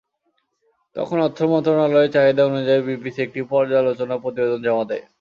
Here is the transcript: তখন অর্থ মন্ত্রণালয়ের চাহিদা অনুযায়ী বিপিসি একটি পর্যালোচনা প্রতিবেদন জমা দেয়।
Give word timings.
তখন 0.95 1.17
অর্থ 1.27 1.39
মন্ত্রণালয়ের 1.51 2.13
চাহিদা 2.15 2.43
অনুযায়ী 2.45 2.81
বিপিসি 2.87 3.19
একটি 3.23 3.41
পর্যালোচনা 3.51 4.15
প্রতিবেদন 4.23 4.59
জমা 4.65 4.85
দেয়। 4.89 5.03